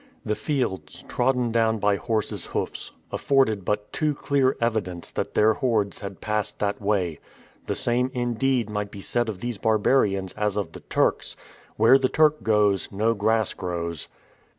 The 0.25 0.33
fields, 0.33 1.03
trodden 1.07 1.51
down 1.51 1.77
by 1.77 1.97
horses' 1.97 2.47
hoofs, 2.47 2.91
afforded 3.11 3.63
but 3.63 3.93
too 3.93 4.15
clear 4.15 4.57
evidence 4.59 5.11
that 5.11 5.35
their 5.35 5.53
hordes 5.53 5.99
had 5.99 6.19
passed 6.21 6.57
that 6.57 6.81
way; 6.81 7.19
the 7.67 7.75
same, 7.75 8.09
indeed, 8.11 8.67
might 8.67 8.89
be 8.89 9.01
said 9.01 9.29
of 9.29 9.41
these 9.41 9.59
barbarians 9.59 10.33
as 10.33 10.57
of 10.57 10.71
the 10.71 10.79
Turks: 10.79 11.37
"Where 11.77 11.99
the 11.99 12.09
Turk 12.09 12.41
goes, 12.41 12.91
no 12.91 13.13
grass 13.13 13.53
grows." 13.53 14.07